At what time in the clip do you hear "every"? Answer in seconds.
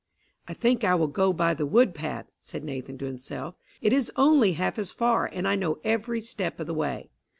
5.83-6.21